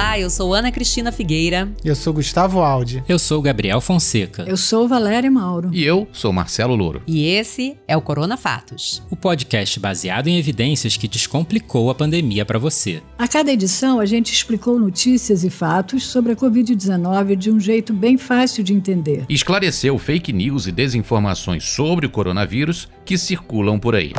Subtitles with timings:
[0.00, 1.70] Olá, eu sou Ana Cristina Figueira.
[1.84, 3.04] Eu sou Gustavo Aldi.
[3.06, 4.44] Eu sou Gabriel Fonseca.
[4.48, 5.68] Eu sou Valéria Mauro.
[5.74, 7.02] E eu sou Marcelo Louro.
[7.06, 9.02] E esse é o Corona Fatos.
[9.10, 13.02] O podcast baseado em evidências que descomplicou a pandemia para você.
[13.18, 17.92] A cada edição a gente explicou notícias e fatos sobre a Covid-19 de um jeito
[17.92, 19.26] bem fácil de entender.
[19.28, 24.14] Esclareceu fake news e desinformações sobre o coronavírus que circulam por aí.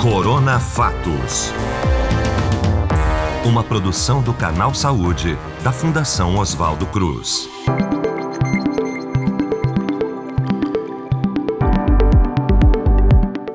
[0.00, 1.52] Corona Fatos.
[3.46, 7.48] Uma produção do Canal Saúde, da Fundação Oswaldo Cruz.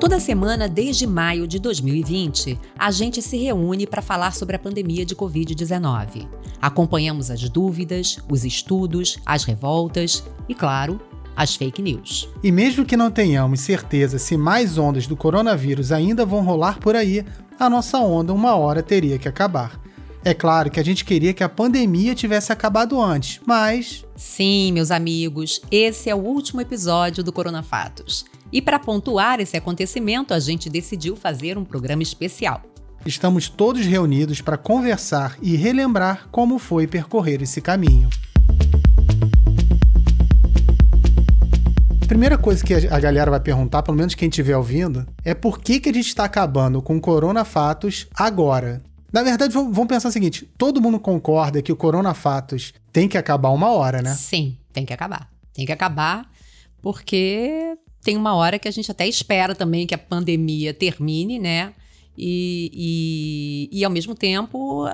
[0.00, 5.04] Toda semana, desde maio de 2020, a gente se reúne para falar sobre a pandemia
[5.04, 6.26] de Covid-19.
[6.58, 10.98] Acompanhamos as dúvidas, os estudos, as revoltas e, claro,
[11.36, 12.30] as fake news.
[12.42, 16.96] E mesmo que não tenhamos certeza se mais ondas do coronavírus ainda vão rolar por
[16.96, 17.26] aí,
[17.62, 19.80] a nossa onda uma hora teria que acabar.
[20.24, 24.04] É claro que a gente queria que a pandemia tivesse acabado antes, mas.
[24.16, 28.24] Sim, meus amigos, esse é o último episódio do Corona Fatos.
[28.52, 32.62] E para pontuar esse acontecimento, a gente decidiu fazer um programa especial.
[33.06, 38.08] Estamos todos reunidos para conversar e relembrar como foi percorrer esse caminho.
[42.12, 45.80] Primeira coisa que a galera vai perguntar, pelo menos quem estiver ouvindo, é por que,
[45.80, 48.82] que a gente está acabando com o Corona Fatos agora?
[49.10, 53.48] Na verdade, vamos pensar o seguinte: todo mundo concorda que o coronafatos tem que acabar
[53.48, 54.14] uma hora, né?
[54.14, 55.26] Sim, tem que acabar.
[55.54, 56.30] Tem que acabar,
[56.82, 61.72] porque tem uma hora que a gente até espera também que a pandemia termine, né?
[62.16, 64.84] E, e, e ao mesmo tempo,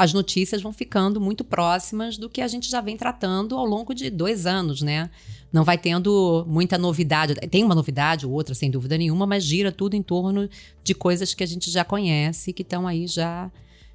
[0.00, 3.92] as notícias vão ficando muito próximas do que a gente já vem tratando ao longo
[3.92, 5.10] de dois anos, né?
[5.52, 7.34] Não vai tendo muita novidade.
[7.34, 10.48] Tem uma novidade ou outra, sem dúvida nenhuma, mas gira tudo em torno
[10.82, 13.52] de coisas que a gente já conhece, que estão aí já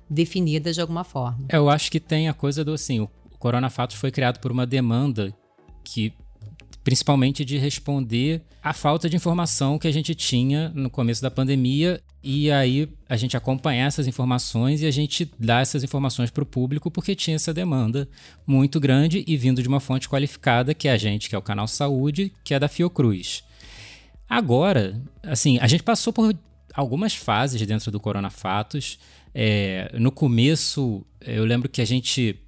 [0.08, 1.44] definidas de alguma forma.
[1.50, 4.68] Eu acho que tem a coisa do assim, o Corona Fatos foi criado por uma
[4.68, 5.36] demanda
[5.84, 6.14] que
[6.86, 12.00] principalmente de responder à falta de informação que a gente tinha no começo da pandemia
[12.24, 16.46] e aí a gente acompanhar essas informações e a gente dar essas informações para o
[16.46, 18.08] público porque tinha essa demanda
[18.46, 21.42] muito grande e vindo de uma fonte qualificada que é a gente, que é o
[21.42, 23.44] canal Saúde, que é da Fiocruz.
[24.30, 26.38] Agora, assim, a gente passou por
[26.72, 29.00] algumas fases dentro do Corona Fatos.
[29.34, 32.40] É, no começo, eu lembro que a gente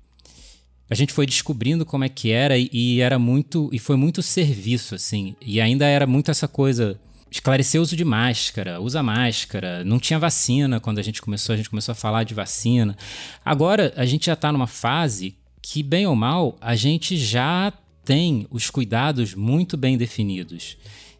[0.89, 4.21] a gente foi descobrindo como é que era e, e, era muito e foi muito
[4.21, 5.35] serviço assim.
[5.41, 6.99] E ainda era muito essa coisa
[7.29, 9.83] esclarecer o uso de máscara usa máscara.
[9.83, 12.97] Não tinha vacina quando a gente começou a gente começou a falar de vacina.
[13.43, 17.73] Agora a gente já está numa fase que bem ou mal a gente já
[18.05, 20.77] tem os cuidados muito bem definidos.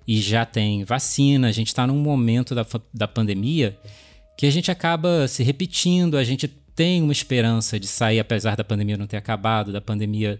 [0.07, 3.77] E já tem vacina a gente está num momento da, da pandemia
[4.37, 8.63] que a gente acaba se repetindo a gente tem uma esperança de sair, apesar da
[8.63, 10.39] pandemia não ter acabado, da pandemia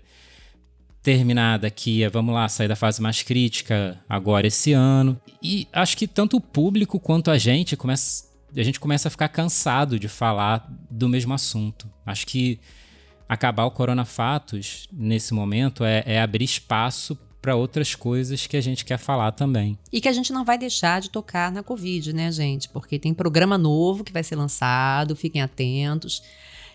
[1.02, 5.20] terminada que é, vamos lá, sair da fase mais crítica agora esse ano.
[5.42, 9.28] E acho que tanto o público quanto a gente começa a gente começa a ficar
[9.28, 11.90] cansado de falar do mesmo assunto.
[12.06, 12.60] Acho que
[13.28, 18.62] acabar o Corona Fatos nesse momento é, é abrir espaço para outras coisas que a
[18.62, 19.78] gente quer falar também.
[19.92, 22.70] E que a gente não vai deixar de tocar na Covid, né, gente?
[22.70, 26.24] Porque tem programa novo que vai ser lançado, fiquem atentos.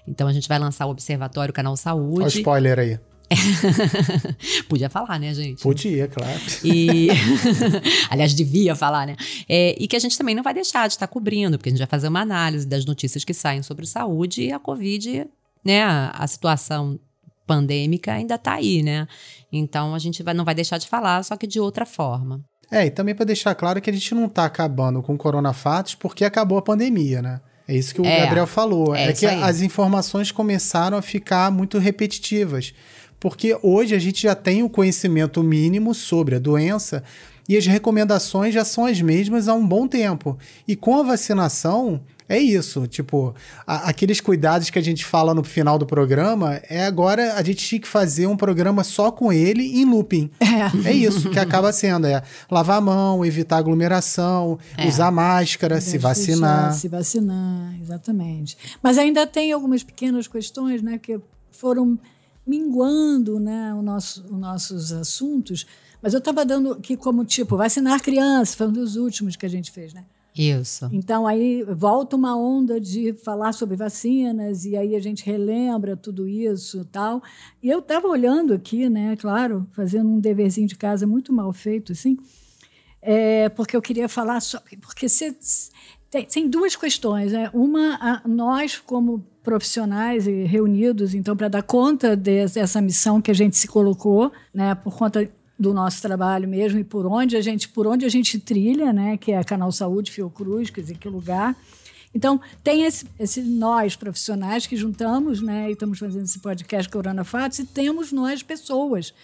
[0.07, 2.21] Então a gente vai lançar o Observatório Canal Saúde.
[2.21, 2.99] Olha o spoiler aí.
[4.69, 5.63] Podia falar, né, gente?
[5.63, 6.41] Podia, claro.
[6.63, 7.09] E,
[8.11, 9.17] aliás, devia falar, né?
[9.49, 11.79] É, e que a gente também não vai deixar de estar cobrindo, porque a gente
[11.79, 15.27] vai fazer uma análise das notícias que saem sobre saúde e a Covid,
[15.65, 15.83] né?
[15.83, 16.99] A, a situação
[17.47, 19.07] pandêmica ainda está aí, né?
[19.53, 22.41] Então a gente vai, não vai deixar de falar, só que de outra forma.
[22.71, 26.25] É, e também para deixar claro que a gente não está acabando com coronafatos porque
[26.25, 27.41] acabou a pandemia, né?
[27.69, 28.95] É isso que o é, Gabriel falou.
[28.95, 32.75] É, é que as informações começaram a ficar muito repetitivas.
[33.21, 37.05] Porque hoje a gente já tem o conhecimento mínimo sobre a doença
[37.49, 40.39] e as recomendações já são as mesmas há um bom tempo.
[40.67, 42.01] E com a vacinação,
[42.33, 43.35] é isso, tipo,
[43.67, 47.63] a, aqueles cuidados que a gente fala no final do programa, é agora a gente
[47.63, 50.31] tinha que fazer um programa só com ele em looping.
[50.41, 54.89] É, é isso que acaba sendo, é lavar a mão, evitar aglomeração, é.
[54.89, 56.73] usar máscara, se vacinar.
[56.73, 58.57] se vacinar, exatamente.
[58.83, 61.21] Mas ainda tem algumas pequenas questões, né, que
[61.51, 61.99] foram
[62.47, 65.67] minguando, né, o nosso, os nossos assuntos,
[66.01, 69.51] mas eu estava dando aqui como tipo, vacinar crianças, foi um dos últimos que a
[69.51, 70.05] gente fez, né?
[70.37, 70.89] Isso.
[70.93, 76.27] Então aí volta uma onda de falar sobre vacinas e aí a gente relembra tudo
[76.27, 77.23] isso tal.
[77.63, 81.93] E eu estava olhando aqui, né, claro, fazendo um deverzinho de casa muito mal feito,
[81.93, 82.17] assim.
[83.03, 84.61] é, porque eu queria falar só.
[84.81, 85.37] Porque você,
[86.11, 87.33] tem, tem duas questões.
[87.33, 87.51] Né?
[87.53, 93.35] Uma, a, nós, como profissionais e reunidos, então, para dar conta dessa missão que a
[93.35, 97.69] gente se colocou, né, por conta do nosso trabalho mesmo e por onde a gente
[97.69, 101.57] por onde a gente trilha, né, que é Canal Saúde, Fiocruz, quer dizer, que lugar.
[102.15, 107.25] Então, tem esse, esse, nós profissionais que juntamos, né, e estamos fazendo esse podcast Corona
[107.25, 109.15] Fatos, e temos nós pessoas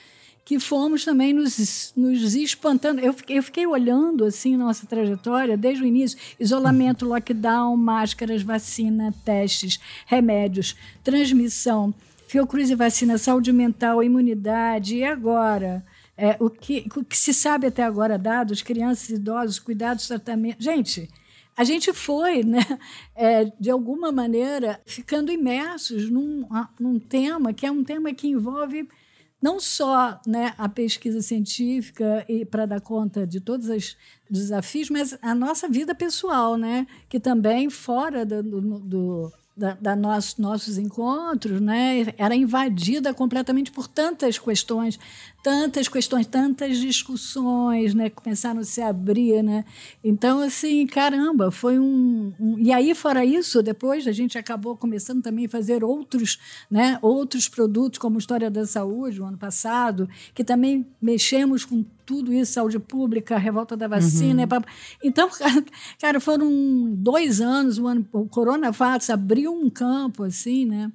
[0.45, 3.01] que fomos também nos, nos espantando.
[3.01, 9.13] Eu fiquei, eu fiquei olhando assim nossa trajetória desde o início: isolamento, lockdown, máscaras, vacina,
[9.23, 10.75] testes, remédios,
[11.05, 11.95] transmissão,
[12.29, 15.83] Fiocruz e vacina, saúde mental, imunidade, e agora?
[16.21, 20.61] É, o, que, o que se sabe até agora, dados, crianças, idosos, cuidados, tratamento.
[20.61, 21.09] Gente,
[21.57, 22.59] a gente foi, né,
[23.15, 26.45] é, de alguma maneira, ficando imersos num,
[26.79, 28.89] num tema que é um tema que envolve
[29.41, 33.97] não só né, a pesquisa científica e para dar conta de todos os
[34.29, 40.41] desafios, mas a nossa vida pessoal, né, que também fora do, do, da, da nosso,
[40.41, 44.99] nossos encontros, né, era invadida completamente por tantas questões,
[45.49, 49.65] tantas questões, tantas discussões, né, começaram a se abrir, né.
[50.05, 55.23] Então, assim, caramba, foi um, um, e aí fora isso, depois a gente acabou começando
[55.23, 56.39] também a fazer outros,
[56.71, 62.31] né, outros produtos como História da Saúde, o ano passado, que também mexemos com tudo
[62.31, 64.43] isso, saúde pública, revolta da vacina.
[64.43, 64.63] Uhum.
[65.03, 65.31] Então,
[65.99, 70.93] cara, foram dois anos, o, ano, o Corona Fatos abriu um campo, assim, né?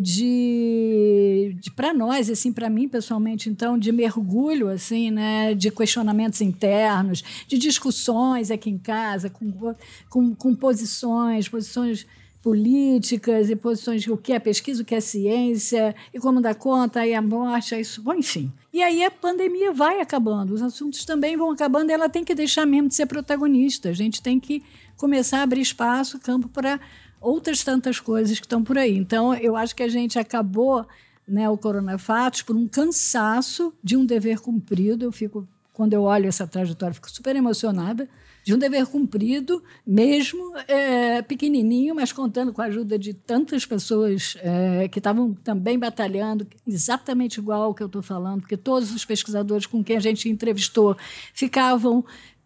[0.00, 6.40] De, de para nós assim para mim pessoalmente então de mergulho assim né de questionamentos
[6.40, 9.74] internos de discussões aqui em casa com,
[10.08, 12.06] com, com posições posições
[12.42, 16.56] políticas e posições de o que é pesquisa, o que é ciência, e como dar
[16.56, 18.52] conta, aí a morte, isso, bom, enfim.
[18.72, 22.34] E aí a pandemia vai acabando, os assuntos também vão acabando, e ela tem que
[22.34, 23.90] deixar mesmo de ser protagonista.
[23.90, 24.62] A gente tem que
[24.96, 26.80] começar a abrir espaço, campo para
[27.22, 28.96] outras tantas coisas que estão por aí.
[28.96, 30.86] Então, eu acho que a gente acabou
[31.26, 35.04] né, o Coronafatos por um cansaço de um dever cumprido.
[35.04, 38.08] Eu fico, quando eu olho essa trajetória, fico super emocionada
[38.44, 44.36] de um dever cumprido, mesmo é, pequenininho, mas contando com a ajuda de tantas pessoas
[44.40, 49.04] é, que estavam também batalhando, exatamente igual ao que eu estou falando, porque todos os
[49.04, 50.96] pesquisadores com quem a gente entrevistou
[51.32, 52.04] ficavam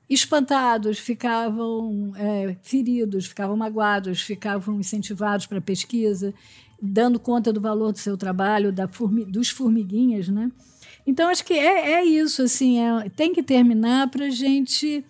[0.09, 6.33] espantados, ficavam é, feridos, ficavam magoados, ficavam incentivados para pesquisa,
[6.81, 10.51] dando conta do valor do seu trabalho, da formi dos formiguinhas, né?
[11.07, 15.05] Então acho que é, é isso, assim, é, tem que terminar para a gente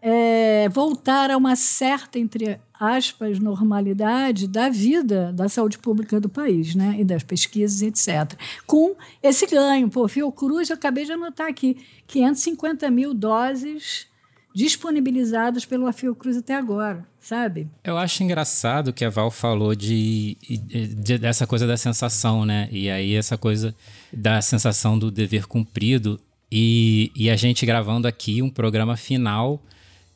[0.00, 6.74] é, voltar a uma certa, entre aspas, normalidade da vida da saúde pública do país,
[6.74, 6.96] né?
[6.98, 8.38] E das pesquisas, etc.
[8.66, 9.88] Com esse ganho.
[9.88, 11.76] Pô, Fiocruz, eu acabei de anotar aqui,
[12.06, 14.06] 550 mil doses
[14.54, 17.68] disponibilizadas pelo Fiocruz até agora, sabe?
[17.84, 22.68] Eu acho engraçado que a Val falou de, de, dessa coisa da sensação, né?
[22.70, 23.74] E aí essa coisa
[24.12, 29.62] da sensação do dever cumprido e, e a gente gravando aqui um programa final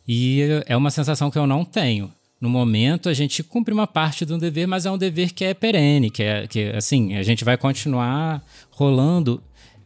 [0.06, 2.10] e é uma sensação que eu não tenho.
[2.40, 5.54] No momento, a gente cumpre uma parte do dever, mas é um dever que é
[5.54, 9.40] perene, que é que assim, a gente vai continuar rolando.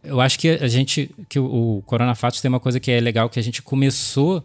[0.07, 3.01] Eu acho que a gente que o, o Corona Fatos tem uma coisa que é
[3.01, 4.45] legal que a gente começou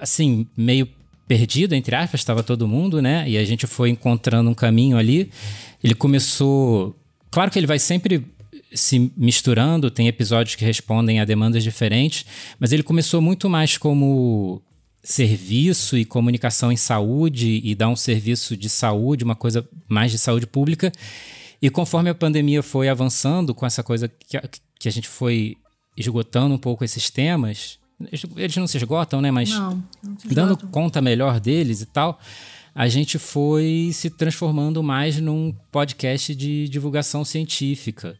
[0.00, 0.88] assim, meio
[1.26, 3.28] perdido entre aspas, estava todo mundo, né?
[3.28, 5.30] E a gente foi encontrando um caminho ali.
[5.84, 6.96] Ele começou,
[7.30, 8.24] claro que ele vai sempre
[8.72, 12.24] se misturando, tem episódios que respondem a demandas diferentes,
[12.58, 14.62] mas ele começou muito mais como
[15.02, 20.18] serviço e comunicação em saúde e dar um serviço de saúde, uma coisa mais de
[20.18, 20.92] saúde pública.
[21.60, 24.36] E conforme a pandemia foi avançando com essa coisa que
[24.78, 25.56] que a gente foi
[25.96, 27.78] esgotando um pouco esses temas,
[28.36, 29.30] eles não se esgotam, né?
[29.30, 32.20] Mas não, não dando conta melhor deles e tal,
[32.74, 38.16] a gente foi se transformando mais num podcast de divulgação científica.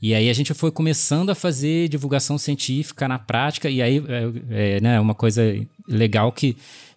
[0.00, 4.02] E aí a gente foi começando a fazer divulgação científica na prática, e aí
[4.50, 5.42] é, é né, uma coisa
[5.88, 6.56] legal que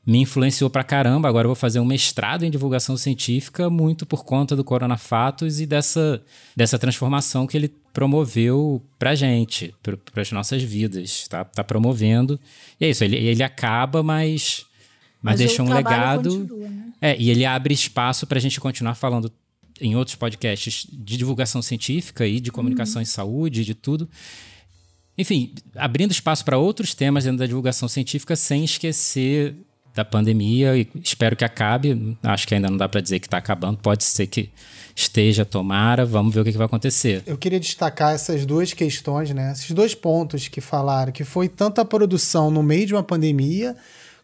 [0.10, 1.30] me influenciou pra caramba.
[1.30, 5.68] Agora eu vou fazer um mestrado em divulgação científica, muito por conta do Coronafatos e
[5.68, 6.20] dessa,
[6.56, 11.28] dessa transformação que ele promoveu pra gente, para as nossas vidas.
[11.28, 12.40] Tá, tá promovendo.
[12.82, 14.66] E é isso, ele, ele acaba, mas,
[15.22, 16.32] mas, mas deixa um legado.
[16.32, 16.86] Continua, né?
[17.00, 19.32] É, e ele abre espaço para a gente continuar falando
[19.80, 23.04] em outros podcasts de divulgação científica e de comunicação uhum.
[23.04, 24.10] em saúde, de tudo.
[25.16, 29.56] Enfim, abrindo espaço para outros temas dentro da divulgação científica sem esquecer
[29.94, 32.18] da pandemia e espero que acabe.
[32.24, 34.50] Acho que ainda não dá para dizer que está acabando, pode ser que
[34.96, 37.24] esteja, tomara, vamos ver o que, que, vai acontecer.
[37.26, 39.54] Eu queria destacar essas duas questões, né?
[39.54, 43.78] Esses dois pontos que falaram, que foi tanto a produção no meio de uma pandemia,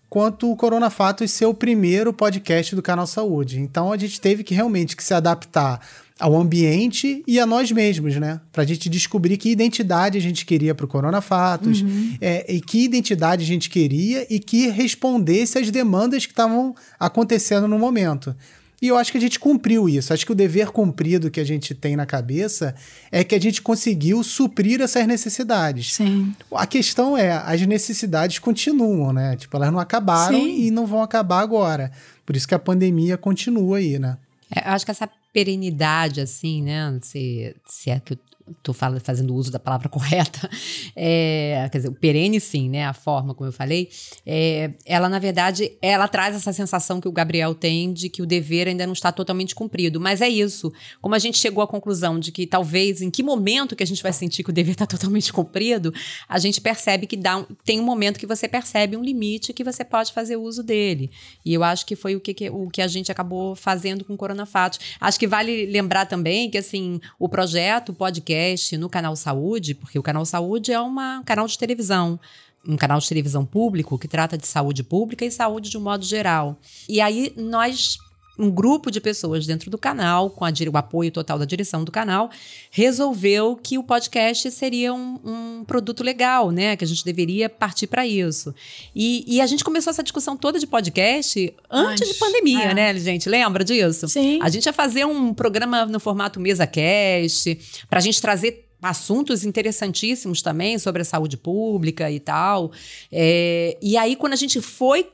[0.10, 3.60] quanto o Corona Fatos ser o primeiro podcast do Canal Saúde.
[3.60, 5.80] Então a gente teve que realmente que se adaptar
[6.20, 8.40] ao ambiente e a nós mesmos, né?
[8.52, 12.18] Para a gente descobrir que identidade a gente queria para o Corona Fatos uhum.
[12.22, 17.68] é, e que identidade a gente queria e que respondesse às demandas que estavam acontecendo
[17.68, 18.34] no momento.
[18.82, 20.14] E eu acho que a gente cumpriu isso.
[20.14, 22.76] Acho que o dever cumprido que a gente tem na cabeça
[23.12, 25.94] é que a gente conseguiu suprir essas necessidades.
[25.94, 26.34] Sim.
[26.54, 29.36] A questão é, as necessidades continuam, né?
[29.38, 30.66] Tipo, elas não acabaram Sim.
[30.66, 31.92] e não vão acabar agora.
[32.26, 34.18] Por isso que a pandemia continua aí, né?
[34.54, 36.98] É, eu acho que essa perenidade, assim, né?
[37.02, 38.18] Se, se é que
[38.58, 40.50] estou fazendo uso da palavra correta,
[40.96, 43.90] é, quer dizer, o perene sim, né, a forma como eu falei,
[44.26, 48.26] é, ela na verdade, ela traz essa sensação que o Gabriel tem de que o
[48.26, 50.72] dever ainda não está totalmente cumprido, mas é isso,
[51.02, 54.04] como a gente chegou à conclusão de que talvez, em que momento que a gente
[54.04, 55.94] vai sentir que o dever está totalmente cumprido,
[56.28, 59.64] a gente percebe que dá um, tem um momento que você percebe um limite que
[59.64, 61.12] você pode fazer uso dele,
[61.44, 64.14] e eu acho que foi o que, que o que a gente acabou fazendo com
[64.14, 64.80] o Corona Fatos.
[65.00, 69.74] Acho que vale lembrar também que, assim, o projeto, o podcast, podcast no Canal Saúde,
[69.74, 72.20] porque o Canal Saúde é uma, um canal de televisão
[72.68, 76.04] um canal de televisão público que trata de saúde pública e saúde de um modo
[76.04, 76.58] geral.
[76.90, 78.00] E aí nós
[78.38, 81.92] um grupo de pessoas dentro do canal, com a, o apoio total da direção do
[81.92, 82.30] canal,
[82.70, 86.76] resolveu que o podcast seria um, um produto legal, né?
[86.76, 88.54] Que a gente deveria partir para isso.
[88.96, 92.74] E, e, a gente começou essa discussão toda de podcast antes de pandemia, é.
[92.74, 93.30] né, gente?
[93.30, 94.08] Lembra disso?
[94.08, 94.40] Sim.
[94.42, 97.58] A gente ia fazer um programa no formato mesa cast,
[97.90, 102.72] para a gente trazer assuntos interessantíssimos também sobre a saúde pública e tal.
[103.12, 105.08] É, e aí, quando a gente foi,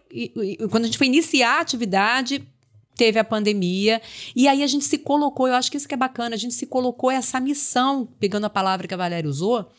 [0.69, 2.43] quando a gente foi iniciar a atividade,
[2.95, 4.01] teve a pandemia.
[4.35, 6.53] E aí a gente se colocou, eu acho que isso que é bacana, a gente
[6.53, 9.69] se colocou essa missão, pegando a palavra que a Valéria usou,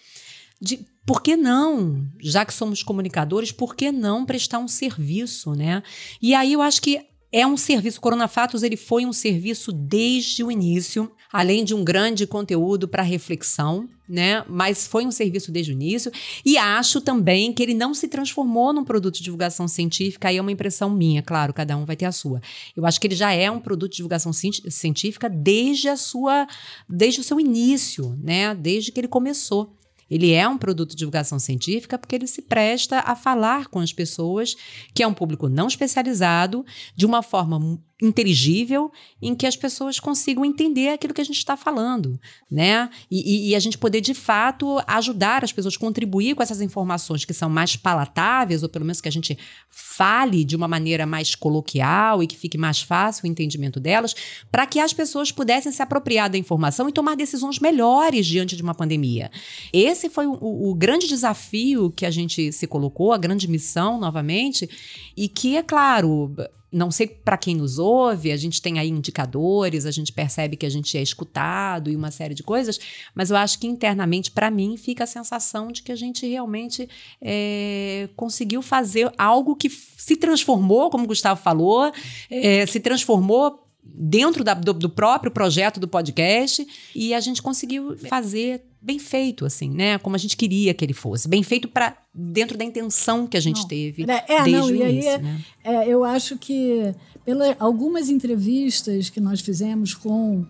[0.60, 5.82] de por que não, já que somos comunicadores, por que não prestar um serviço, né?
[6.20, 7.00] E aí eu acho que
[7.32, 11.74] é um serviço, o Corona Fatos ele foi um serviço desde o início, além de
[11.74, 14.44] um grande conteúdo para reflexão, né?
[14.48, 16.12] Mas foi um serviço desde o início.
[16.44, 20.40] E acho também que ele não se transformou num produto de divulgação científica, aí é
[20.40, 22.40] uma impressão minha, claro, cada um vai ter a sua.
[22.76, 26.46] Eu acho que ele já é um produto de divulgação científica desde a sua,
[26.88, 28.54] desde o seu início, né?
[28.54, 29.74] Desde que ele começou.
[30.12, 33.94] Ele é um produto de divulgação científica porque ele se presta a falar com as
[33.94, 34.54] pessoas,
[34.92, 37.58] que é um público não especializado, de uma forma
[38.02, 38.90] inteligível
[39.22, 42.90] em que as pessoas consigam entender aquilo que a gente está falando, né?
[43.08, 47.24] E, e, e, a gente poder, de fato, ajudar as pessoas, contribuir com essas informações
[47.24, 49.38] que são mais palatáveis, ou pelo menos que a gente
[49.70, 54.14] fale de uma maneira mais coloquial e que fique mais fácil o entendimento delas,
[54.50, 58.62] para que as pessoas pudessem se apropriar da informação e tomar decisões melhores diante de
[58.62, 59.30] uma pandemia.
[59.72, 64.68] Esse foi o, o grande desafio que a gente se colocou, a grande missão, novamente,
[65.16, 66.34] e que, é claro,
[66.72, 70.64] não sei para quem nos ouve, a gente tem aí indicadores, a gente percebe que
[70.64, 72.80] a gente é escutado e uma série de coisas,
[73.14, 76.88] mas eu acho que internamente, para mim, fica a sensação de que a gente realmente
[77.20, 81.92] é, conseguiu fazer algo que se transformou, como o Gustavo falou,
[82.30, 87.96] é, se transformou dentro da, do, do, próprio projeto do podcast e a gente conseguiu
[88.08, 89.98] fazer bem feito, assim, né?
[89.98, 91.28] Como a gente queria que ele fosse.
[91.28, 93.68] Bem feito para dentro da intenção que a gente não.
[93.68, 95.10] teve é, é, desde não, o início.
[95.10, 95.40] Aí, né?
[95.64, 100.44] é, eu acho que pelas algumas entrevistas que nós fizemos com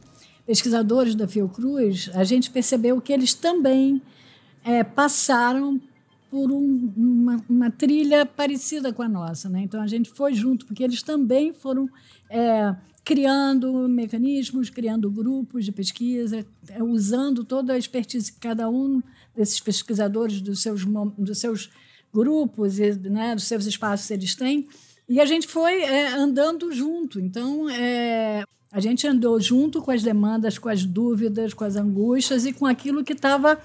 [0.46, 4.00] pesquisadores da Fiocruz, a gente percebeu que eles também
[4.64, 5.80] é, passaram
[6.30, 9.60] por um, uma, uma, trilha parecida com a nossa, né?
[9.62, 11.88] Então a gente foi junto porque eles também foram
[12.30, 19.02] é, criando mecanismos, criando grupos de pesquisa, é, usando toda a expertise que cada um
[19.34, 20.84] desses pesquisadores dos seus,
[21.18, 21.70] dos seus
[22.12, 24.68] grupos e né, dos seus espaços eles têm.
[25.08, 27.18] E a gente foi é, andando junto.
[27.18, 32.46] Então, é, a gente andou junto com as demandas, com as dúvidas, com as angústias
[32.46, 33.60] e com aquilo que estava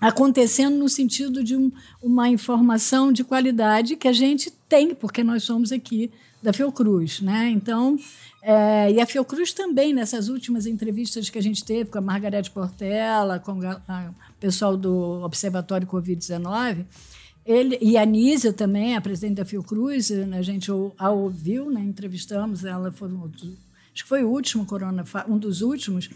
[0.00, 5.42] acontecendo no sentido de um, uma informação de qualidade que a gente tem, porque nós
[5.42, 6.10] somos aqui
[6.42, 7.20] da Fiocruz.
[7.20, 7.50] Né?
[7.50, 7.96] Então,
[8.42, 12.50] é, e a Fiocruz também, nessas últimas entrevistas que a gente teve com a Margarete
[12.50, 16.84] Portela, com o pessoal do Observatório Covid-19,
[17.44, 21.80] ele, e a Nízia também, a presidente da Fiocruz, né, a gente a ouviu, né,
[21.80, 26.10] entrevistamos ela, foi, acho que foi o último corona, um dos últimos,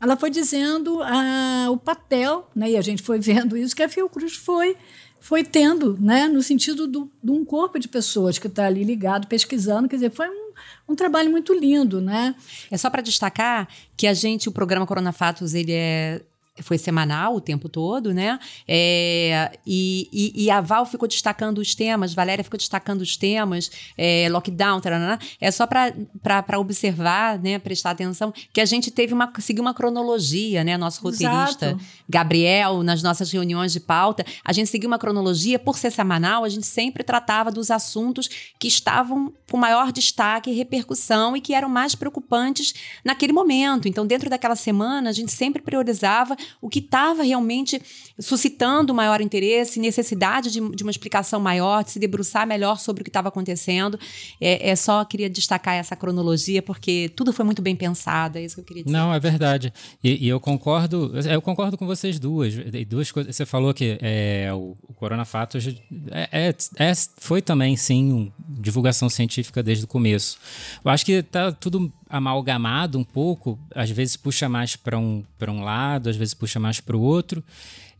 [0.00, 3.88] ela foi dizendo ah, o papel, né, e a gente foi vendo isso, que a
[3.88, 4.76] Fiocruz foi
[5.20, 9.26] foi tendo, né, no sentido do, de um corpo de pessoas que está ali ligado,
[9.26, 9.88] pesquisando.
[9.88, 10.52] Quer dizer, foi um,
[10.88, 12.34] um trabalho muito lindo, né?
[12.70, 16.22] É só para destacar que a gente, o programa Corona Fatos, ele é
[16.62, 18.38] foi semanal o tempo todo, né?
[18.66, 23.70] É, e, e, e, a Val ficou destacando os temas, Valéria ficou destacando os temas,
[23.96, 27.58] é, lockdown, tarana, é só para observar, né?
[27.58, 30.76] Prestar atenção que a gente teve uma seguiu uma cronologia, né?
[30.76, 31.84] Nosso roteirista Exato.
[32.08, 36.48] Gabriel nas nossas reuniões de pauta, a gente seguiu uma cronologia por ser semanal, a
[36.48, 38.28] gente sempre tratava dos assuntos
[38.58, 43.88] que estavam com maior destaque e repercussão e que eram mais preocupantes naquele momento.
[43.88, 47.80] Então, dentro daquela semana, a gente sempre priorizava o que estava realmente
[48.18, 53.04] suscitando maior interesse, necessidade de, de, uma explicação maior, de se debruçar melhor sobre o
[53.04, 53.98] que estava acontecendo.
[54.40, 58.56] É, é, só queria destacar essa cronologia, porque tudo foi muito bem pensado, é isso
[58.56, 58.96] que eu queria dizer.
[58.96, 59.72] Não, é verdade.
[60.02, 62.54] E, e eu concordo, eu concordo com vocês duas.
[62.88, 63.34] Duas coisas.
[63.34, 65.66] Você falou que é, o, o Corona Fatos
[66.10, 70.38] é, é, é, foi também, sim, um, divulgação científica desde o começo.
[70.84, 75.62] Eu acho que está tudo amalgamado um pouco, às vezes puxa mais para um, um
[75.62, 77.42] lado, às vezes puxa mais para o outro.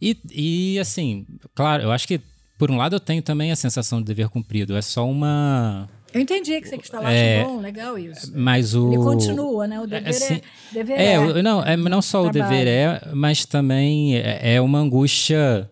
[0.03, 2.21] E, e, assim, claro, eu acho que,
[2.59, 4.77] por um lado, eu tenho também a sensação de dever cumprido.
[4.77, 5.89] É só uma.
[6.13, 8.33] Eu entendi que você quis falar, é, bom, legal isso.
[8.35, 8.93] Mas o.
[8.93, 9.79] Ele continua, né?
[9.79, 10.09] O dever é.
[10.09, 11.43] Assim, é, dever é, é.
[11.43, 15.71] Não, é, não só o dever é, mas também é, é uma angústia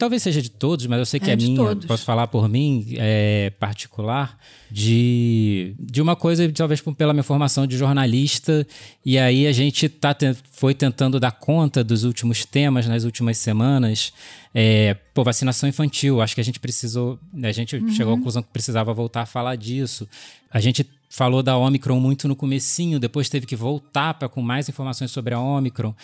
[0.00, 1.84] talvez seja de todos, mas eu sei que é, é minha, todos.
[1.84, 4.38] posso falar por mim, é particular,
[4.70, 8.66] de, de uma coisa, talvez pela minha formação de jornalista,
[9.04, 10.16] e aí a gente tá,
[10.52, 14.14] foi tentando dar conta dos últimos temas nas últimas semanas.
[14.54, 17.90] É, pô, vacinação infantil, acho que a gente precisou, a gente uhum.
[17.90, 20.08] chegou à conclusão que precisava voltar a falar disso.
[20.50, 24.66] A gente falou da Omicron muito no comecinho, depois teve que voltar para com mais
[24.66, 25.94] informações sobre a Omicron.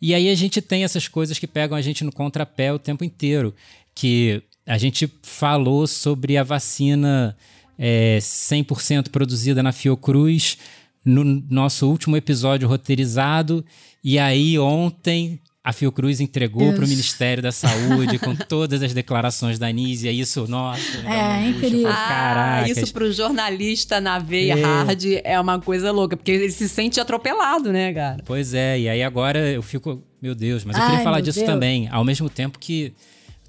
[0.00, 3.04] E aí a gente tem essas coisas que pegam a gente no contrapé o tempo
[3.04, 3.54] inteiro,
[3.94, 7.36] que a gente falou sobre a vacina
[7.78, 10.58] é, 100% produzida na Fiocruz
[11.04, 13.64] no nosso último episódio roteirizado,
[14.04, 19.58] e aí ontem a Fiocruz entregou para o Ministério da Saúde com todas as declarações
[19.58, 20.10] da Anísia.
[20.10, 21.90] Isso, nossa, é incrível.
[21.90, 24.62] Ah, isso para o jornalista na veia é.
[24.62, 28.22] hard é uma coisa louca, porque ele se sente atropelado, né, cara?
[28.24, 31.40] Pois é, e aí agora eu fico, meu Deus, mas eu Ai, queria falar disso
[31.40, 31.50] Deus.
[31.50, 32.94] também, ao mesmo tempo que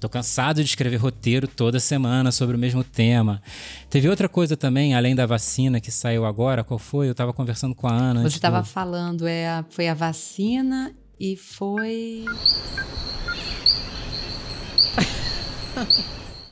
[0.00, 3.42] Tô cansado de escrever roteiro toda semana sobre o mesmo tema.
[3.90, 7.08] Teve outra coisa também, além da vacina que saiu agora, qual foi?
[7.08, 8.22] Eu estava conversando com a Ana.
[8.22, 8.66] Você estava do...
[8.66, 12.24] falando, é, foi a vacina e foi.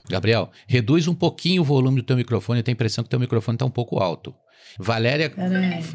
[0.08, 2.60] Gabriel, reduz um pouquinho o volume do teu microfone.
[2.60, 4.34] Eu tenho a impressão que o teu microfone está um pouco alto.
[4.78, 5.32] Valéria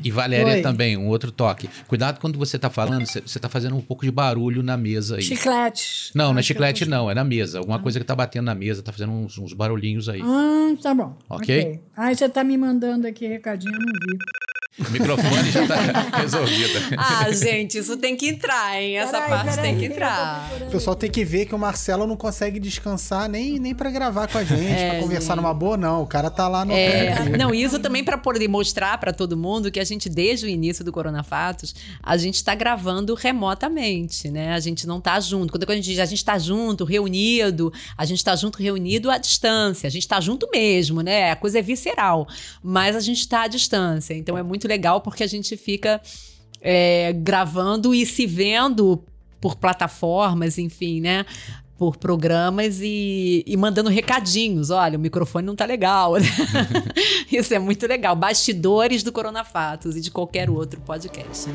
[0.03, 0.61] e Valéria Oi.
[0.61, 1.69] também, um outro toque.
[1.87, 5.21] Cuidado quando você está falando, você está fazendo um pouco de barulho na mesa aí.
[5.21, 6.11] Chiclete.
[6.15, 7.59] Não, não é chiclete não, é na mesa.
[7.59, 7.79] Alguma ah.
[7.79, 10.21] coisa que está batendo na mesa, está fazendo uns, uns, barulhinhos aí.
[10.21, 11.15] Ah, tá bom.
[11.29, 11.59] Ok?
[11.59, 11.79] okay.
[11.95, 14.17] Ah, você está me mandando aqui recadinho, eu não vi.
[14.79, 15.75] O microfone já está
[16.17, 16.79] resolvido.
[16.97, 18.97] Ah, gente, isso tem que entrar, hein?
[18.97, 20.51] Essa peraí, parte peraí, tem que entrar.
[20.61, 24.27] O pessoal tem que ver que o Marcelo não consegue descansar nem, nem para gravar
[24.27, 25.43] com a gente, é, para conversar gente.
[25.43, 26.01] numa boa, não.
[26.01, 26.73] O cara tá lá no.
[26.73, 30.49] É, não, isso também para poder mostrar para todo mundo que a gente, desde o
[30.49, 34.53] início do Corona Fatos, a gente está gravando remotamente, né?
[34.53, 35.51] A gente não tá junto.
[35.51, 39.19] Quando a gente diz a gente está junto, reunido, a gente está junto, reunido à
[39.19, 39.85] distância.
[39.85, 41.29] A gente está junto mesmo, né?
[41.29, 42.27] A coisa é visceral.
[42.63, 44.15] Mas a gente está à distância.
[44.15, 46.01] Então é muito muito legal porque a gente fica
[46.61, 49.03] é, gravando e se vendo
[49.41, 51.25] por plataformas, enfim, né?
[51.77, 54.69] Por programas e, e mandando recadinhos.
[54.69, 56.13] Olha, o microfone não tá legal.
[57.29, 58.15] Isso é muito legal.
[58.15, 61.49] Bastidores do Coronafatos e de qualquer outro podcast.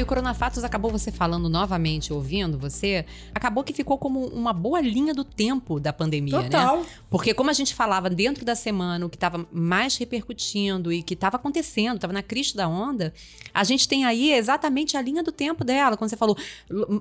[0.00, 4.80] E o Coronafatos acabou você falando novamente, ouvindo você, acabou que ficou como uma boa
[4.80, 6.44] linha do tempo da pandemia, né?
[6.44, 6.78] Total.
[6.78, 6.86] né?
[7.10, 11.14] Porque como a gente falava dentro da semana, o que estava mais repercutindo e que
[11.14, 13.12] estava acontecendo, estava na crista da onda,
[13.52, 15.96] a gente tem aí exatamente a linha do tempo dela.
[15.96, 16.36] Quando você falou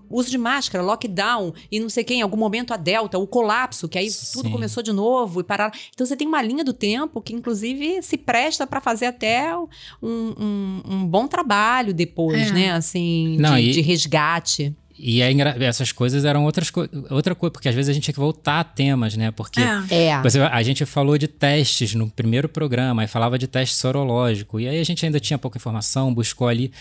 [0.09, 3.87] uso de máscara, lockdown e não sei quem, em algum momento a Delta, o colapso,
[3.87, 4.31] que aí Sim.
[4.33, 5.71] tudo começou de novo e parar.
[5.93, 9.69] Então você tem uma linha do tempo que, inclusive, se presta para fazer até um,
[10.01, 12.51] um, um, bom trabalho depois, é.
[12.51, 12.69] né?
[12.89, 14.73] Assim, Não, de, e, de, resgate.
[14.97, 15.55] E é engra...
[15.63, 16.87] essas coisas eram outras co...
[17.09, 19.31] outra coisa, porque às vezes a gente tinha que voltar a temas, né?
[19.31, 20.09] Porque é.
[20.09, 20.13] é.
[20.51, 24.79] a gente falou de testes no primeiro programa, e falava de teste sorológico, e aí
[24.79, 26.71] a gente ainda tinha pouca informação, buscou ali.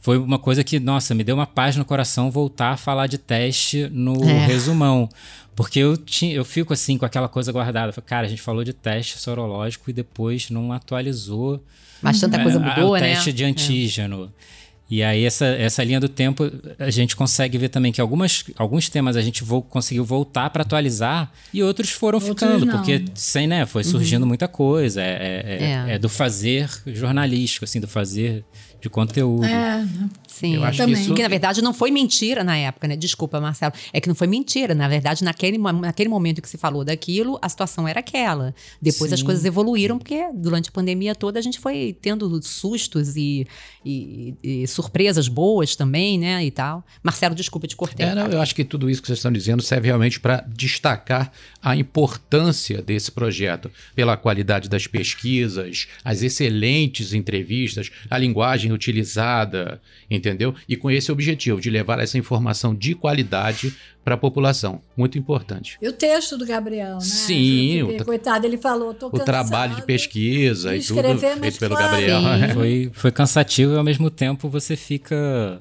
[0.00, 3.16] Foi uma coisa que, nossa, me deu uma paz no coração voltar a falar de
[3.16, 4.46] teste no é.
[4.46, 5.08] resumão.
[5.56, 7.90] Porque eu, tinha, eu fico assim com aquela coisa guardada.
[8.02, 11.62] Cara, a gente falou de teste sorológico e depois não atualizou.
[12.02, 13.00] Mas tanta coisa mudou, o né?
[13.00, 13.46] teste de é.
[13.46, 14.30] antígeno.
[14.40, 14.63] É.
[14.90, 18.88] E aí, essa, essa linha do tempo, a gente consegue ver também que algumas, alguns
[18.88, 22.76] temas a gente vo, conseguiu voltar para atualizar e outros foram outros ficando, não.
[22.76, 24.28] porque sem, né, foi surgindo uhum.
[24.28, 25.00] muita coisa.
[25.00, 25.94] É, é, é.
[25.94, 28.44] é, do fazer jornalístico, assim, do fazer
[28.84, 29.46] de conteúdo.
[29.46, 29.86] É,
[30.28, 30.56] sim.
[30.56, 30.94] Eu acho também.
[30.94, 31.14] Que, isso...
[31.14, 32.96] que na verdade não foi mentira na época, né?
[32.96, 33.72] Desculpa, Marcelo.
[33.94, 34.74] É que não foi mentira.
[34.74, 38.54] Na verdade, naquele, naquele momento que se falou daquilo, a situação era aquela.
[38.80, 39.14] Depois sim.
[39.14, 43.46] as coisas evoluíram, porque durante a pandemia toda a gente foi tendo sustos e,
[43.82, 46.44] e, e surpresas boas também, né?
[46.44, 46.84] E tal.
[47.02, 48.04] Marcelo, desculpa, te cortei.
[48.04, 51.32] É, não, eu acho que tudo isso que vocês estão dizendo serve realmente para destacar
[51.62, 60.54] a importância desse projeto, pela qualidade das pesquisas, as excelentes entrevistas, a linguagem utilizada, entendeu?
[60.68, 64.80] E com esse objetivo de levar essa informação de qualidade para a população.
[64.96, 65.78] Muito importante.
[65.80, 67.00] E o texto do Gabriel, né?
[67.00, 67.82] Sim.
[67.82, 72.20] O, coitado, ele falou, tô O trabalho de pesquisa e tudo feito pelo Gabriel.
[72.52, 75.60] foi, foi cansativo e ao mesmo tempo você fica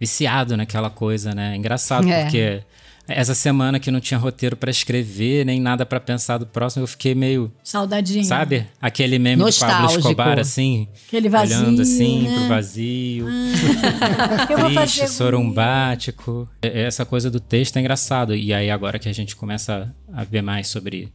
[0.00, 1.54] viciado naquela coisa, né?
[1.54, 2.22] Engraçado, é.
[2.22, 2.62] porque
[3.10, 6.86] essa semana que não tinha roteiro para escrever, nem nada para pensar do próximo, eu
[6.86, 7.52] fiquei meio.
[7.62, 8.24] Saudadinho.
[8.24, 8.66] Sabe?
[8.80, 10.88] Aquele meme do Pablo Escobar, assim.
[11.06, 11.58] Aquele vazio.
[11.58, 12.34] Olhando assim né?
[12.34, 13.26] pro vazio.
[13.28, 14.80] Ah.
[14.90, 16.48] triste, sorumbático.
[16.62, 18.34] Essa coisa do texto é engraçado.
[18.34, 21.12] E aí, agora que a gente começa a ver mais sobre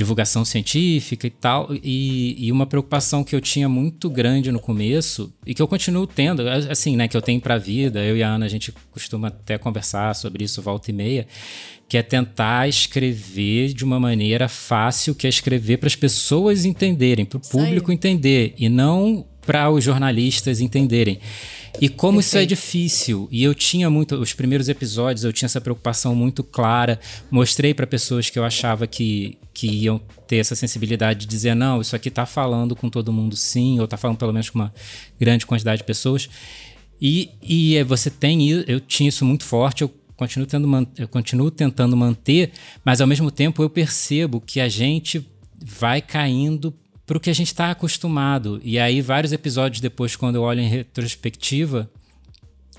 [0.00, 1.68] divulgação científica e tal.
[1.82, 6.06] E, e, uma preocupação que eu tinha muito grande no começo e que eu continuo
[6.06, 8.02] tendo, assim, né, que eu tenho para a vida.
[8.02, 11.26] Eu e a Ana a gente costuma até conversar sobre isso volta e meia,
[11.86, 17.26] que é tentar escrever de uma maneira fácil, que é escrever para as pessoas entenderem,
[17.26, 21.18] para o público entender e não para os jornalistas entenderem.
[21.80, 22.28] E como Perfeito.
[22.28, 23.28] isso é difícil.
[23.32, 24.14] E eu tinha muito.
[24.14, 27.00] Os primeiros episódios eu tinha essa preocupação muito clara.
[27.32, 31.80] Mostrei para pessoas que eu achava que, que iam ter essa sensibilidade de dizer: não,
[31.80, 34.72] isso aqui está falando com todo mundo sim, ou está falando pelo menos com uma
[35.20, 36.30] grande quantidade de pessoas.
[37.02, 38.48] E, e você tem.
[38.68, 39.82] Eu tinha isso muito forte.
[39.82, 42.52] Eu continuo, tendo, eu continuo tentando manter,
[42.84, 45.26] mas ao mesmo tempo eu percebo que a gente
[45.60, 46.72] vai caindo
[47.10, 48.60] para o que a gente está acostumado.
[48.62, 51.90] E aí, vários episódios depois, quando eu olho em retrospectiva,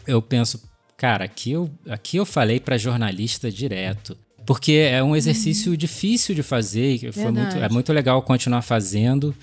[0.07, 0.63] eu penso,
[0.95, 4.17] cara, aqui eu, aqui eu falei para jornalista direto.
[4.45, 5.77] Porque é um exercício uhum.
[5.77, 9.35] difícil de fazer, e foi muito, é muito legal continuar fazendo.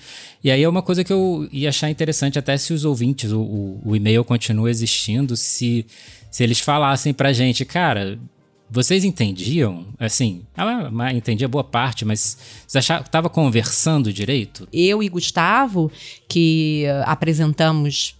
[0.43, 3.41] E aí é uma coisa que eu ia achar interessante, até se os ouvintes, o,
[3.41, 5.85] o, o e-mail continua existindo, se,
[6.31, 8.17] se eles falassem pra gente, cara,
[8.69, 9.87] vocês entendiam?
[9.99, 14.67] Assim, ela entendia boa parte, mas você achava que estava conversando direito?
[14.71, 15.91] Eu e Gustavo,
[16.27, 18.15] que apresentamos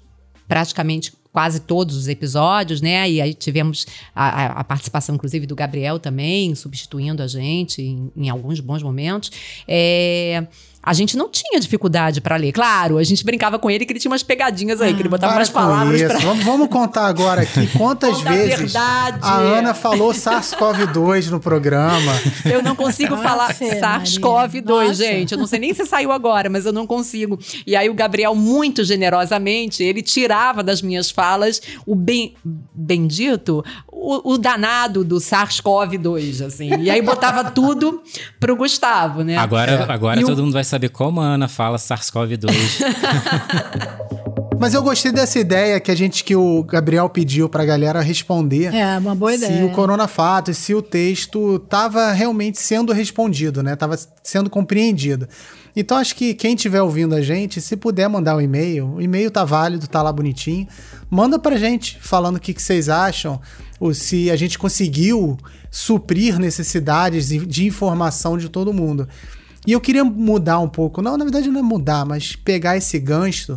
[0.47, 3.09] praticamente quase todos os episódios, né?
[3.09, 3.85] E aí tivemos
[4.15, 9.31] a, a, participação, inclusive, do Gabriel também, substituindo a gente em, em alguns bons momentos.
[9.67, 10.47] É
[10.81, 12.51] a gente não tinha dificuldade para ler.
[12.53, 15.35] Claro, a gente brincava com ele que ele tinha umas pegadinhas aí, que ele botava
[15.35, 16.01] umas palavras.
[16.01, 16.19] Pra...
[16.19, 22.13] Vamos, vamos, contar agora aqui quantas vezes a Ana falou SARS-CoV-2 no programa.
[22.45, 25.33] Eu não consigo Nossa, falar SARS-CoV-2, gente.
[25.33, 27.37] Eu não sei nem se saiu agora, mas eu não consigo.
[27.67, 32.35] E aí o Gabriel, muito generosamente, ele tirava das minhas falas o bem,
[32.73, 36.69] bendito, o, o danado do SARS-CoV-2, assim.
[36.79, 38.01] E aí botava tudo
[38.39, 39.37] pro Gustavo, né?
[39.37, 39.91] Agora, é.
[39.91, 40.43] agora todo o...
[40.43, 42.49] mundo vai saber como a Ana fala SARS-CoV-2.
[44.59, 48.73] Mas eu gostei dessa ideia que a gente que o Gabriel pediu pra galera responder.
[48.75, 49.57] É, uma boa ideia.
[49.57, 53.77] Se o coronafato, se o texto tava realmente sendo respondido, né?
[53.77, 55.29] Tava sendo compreendido.
[55.73, 59.31] Então acho que quem estiver ouvindo a gente, se puder mandar um e-mail, o e-mail
[59.31, 60.67] tá válido, tá lá bonitinho.
[61.09, 63.39] Manda pra gente falando o que, que vocês acham,
[63.79, 65.37] ou se a gente conseguiu
[65.71, 69.07] suprir necessidades de informação de todo mundo.
[69.69, 72.97] E eu queria mudar um pouco, não, na verdade não é mudar, mas pegar esse
[72.97, 73.55] gancho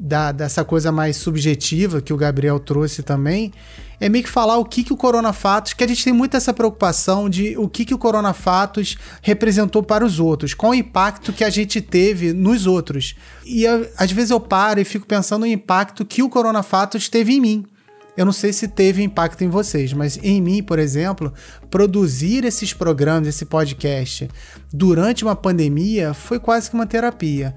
[0.00, 3.52] da, dessa coisa mais subjetiva que o Gabriel trouxe também,
[4.00, 6.54] é meio que falar o que, que o Coronafatos, que a gente tem muito essa
[6.54, 11.44] preocupação de o que, que o Coronafatos representou para os outros, qual o impacto que
[11.44, 13.14] a gente teve nos outros.
[13.44, 17.34] E eu, às vezes eu paro e fico pensando no impacto que o Coronafatos teve
[17.34, 17.66] em mim.
[18.16, 21.32] Eu não sei se teve impacto em vocês, mas em mim, por exemplo,
[21.70, 24.28] produzir esses programas, esse podcast,
[24.72, 27.56] durante uma pandemia foi quase que uma terapia.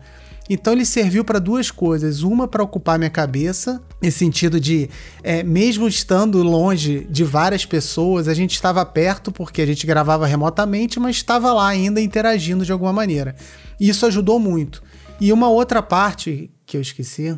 [0.50, 2.22] Então ele serviu para duas coisas.
[2.22, 4.90] Uma para ocupar minha cabeça, nesse sentido de,
[5.24, 10.28] é, mesmo estando longe de várias pessoas, a gente estava perto porque a gente gravava
[10.28, 13.36] remotamente, mas estava lá ainda interagindo de alguma maneira.
[13.80, 14.84] Isso ajudou muito.
[15.20, 17.38] E uma outra parte que eu esqueci.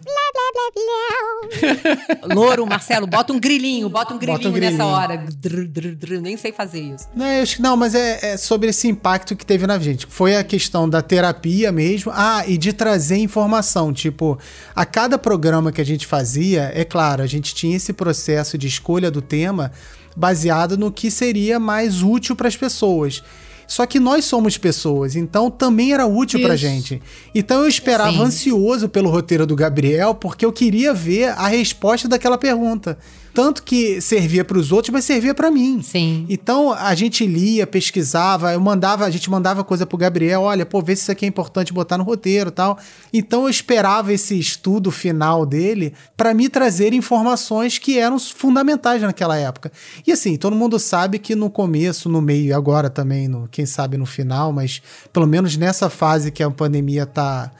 [2.33, 5.17] Louro, Marcelo, bota um grilinho, bota um grilinho, bota um nessa hora.
[5.17, 7.07] Drr, drr, drr, nem sei fazer isso.
[7.15, 10.05] Não, eu acho, não mas é, é, sobre esse impacto que teve na gente.
[10.07, 12.11] Foi a questão da terapia mesmo.
[12.13, 13.93] Ah, e de trazer informação.
[13.93, 14.37] Tipo,
[14.75, 18.67] a cada programa que a gente fazia, é claro, a gente tinha esse processo de
[18.67, 19.71] escolha do tema
[20.15, 23.23] baseado no que seria mais útil para as pessoas.
[23.67, 26.47] Só que nós somos pessoas, então também era útil Isso.
[26.47, 27.01] pra gente.
[27.35, 28.21] Então eu esperava Sim.
[28.21, 32.97] ansioso pelo roteiro do Gabriel, porque eu queria ver a resposta daquela pergunta
[33.37, 35.83] tanto que servia para os outros, mas servia para mim.
[35.83, 36.25] Sim.
[36.27, 40.81] Então a gente lia, pesquisava, eu mandava, a gente mandava coisa pro Gabriel, olha, pô,
[40.81, 42.79] vê se isso aqui é importante botar no roteiro, tal.
[43.13, 49.37] Então eu esperava esse estudo final dele para me trazer informações que eram fundamentais naquela
[49.37, 49.71] época.
[50.07, 53.67] E assim, todo mundo sabe que no começo, no meio e agora também, no, quem
[53.67, 54.81] sabe no final, mas
[55.13, 57.51] pelo menos nessa fase que a pandemia tá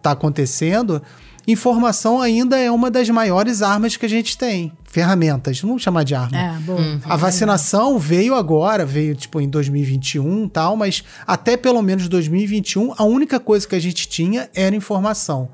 [0.00, 1.02] tá acontecendo,
[1.46, 4.72] informação ainda é uma das maiores armas que a gente tem.
[4.84, 6.36] Ferramentas, vamos chamar de arma.
[6.36, 6.80] É, bom.
[6.80, 7.00] Hum.
[7.04, 13.04] A vacinação veio agora, veio tipo em 2021 tal, mas até pelo menos 2021 a
[13.04, 15.48] única coisa que a gente tinha era informação.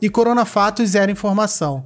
[0.00, 1.84] E Corona Fatos era informação.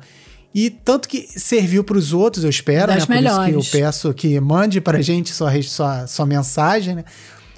[0.55, 3.17] E tanto que serviu para os outros, eu espero, das né?
[3.17, 3.53] Melhores.
[3.55, 7.05] Por isso que eu peço que mande para a gente sua, sua, sua mensagem, né?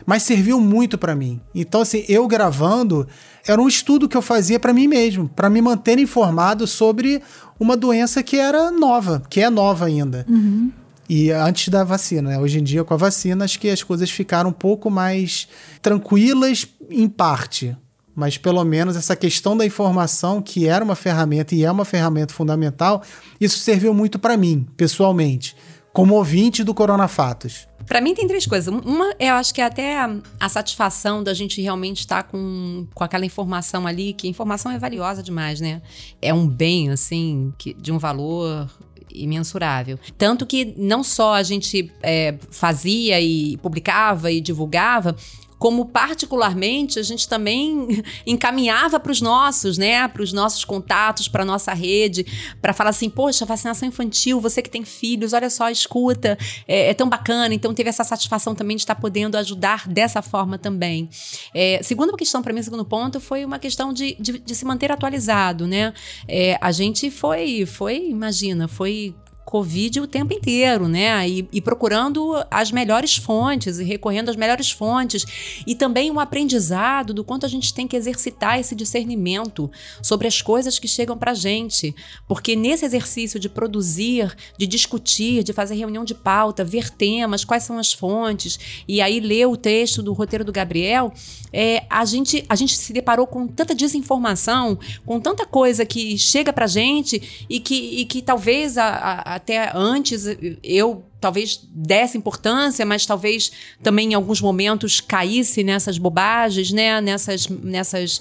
[0.07, 1.41] Mas serviu muito para mim.
[1.55, 3.07] Então, assim, eu gravando,
[3.47, 7.23] era um estudo que eu fazia para mim mesmo, para me manter informado sobre
[7.59, 10.27] uma doença que era nova, que é nova ainda.
[10.29, 10.71] Uhum.
[11.09, 12.39] E antes da vacina, né?
[12.39, 15.49] Hoje em dia, com a vacina, acho que as coisas ficaram um pouco mais
[15.81, 17.77] tranquilas em parte.
[18.15, 22.33] Mas pelo menos essa questão da informação, que era uma ferramenta e é uma ferramenta
[22.33, 23.03] fundamental,
[23.41, 25.57] isso serviu muito para mim, pessoalmente,
[25.93, 27.69] como ouvinte do Corona Fatos.
[27.87, 28.73] Para mim tem três coisas.
[28.73, 29.99] Uma, eu acho que é até
[30.41, 34.79] a, satisfação da gente realmente estar tá com, com aquela informação ali, que informação é
[34.79, 35.83] valiosa demais, né?
[36.21, 38.71] É um bem, assim, que, de um valor
[39.15, 39.99] imensurável.
[40.17, 45.15] Tanto que não só a gente é, fazia e publicava e divulgava,
[45.63, 51.45] como particularmente a gente também encaminhava para os nossos, né, para os nossos contatos, para
[51.45, 52.27] nossa rede,
[52.61, 56.95] para falar assim, poxa, vacinação infantil, você que tem filhos, olha só, escuta, é, é
[56.95, 57.55] tão bacana.
[57.55, 61.09] Então teve essa satisfação também de estar podendo ajudar dessa forma também.
[61.55, 64.91] É, segunda questão para mim, segundo ponto, foi uma questão de, de, de se manter
[64.91, 65.95] atualizado, né?
[66.27, 69.15] É, a gente foi, foi, imagina, foi
[69.53, 71.29] Covid o tempo inteiro, né?
[71.29, 75.27] E, e, procurando as melhores fontes e recorrendo às melhores fontes.
[75.67, 80.41] E também um aprendizado do quanto a gente tem que exercitar esse discernimento sobre as
[80.41, 81.95] coisas que chegam pra gente.
[82.27, 87.65] Porque nesse exercício de produzir, de discutir, de fazer reunião de pauta, ver temas, quais
[87.65, 91.13] são as fontes, e aí ler o texto do roteiro do Gabriel,
[91.53, 96.53] é, a, gente, a gente se deparou com tanta desinformação, com tanta coisa que chega
[96.53, 100.25] pra gente e que, e que talvez a, a até antes
[100.63, 107.01] eu talvez desse importância, mas talvez também em alguns momentos caísse nessas bobagens, né?
[107.01, 108.21] Nessas, nessas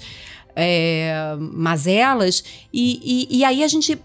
[0.56, 2.44] é, mazelas.
[2.72, 4.00] E, e, e aí a gente